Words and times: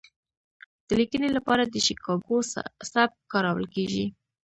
د 0.87 0.89
لیکنې 0.99 1.29
لپاره 1.37 1.63
د 1.65 1.75
شیکاګو 1.85 2.37
سبک 2.91 3.19
کارول 3.33 3.65
کیږي. 3.75 4.05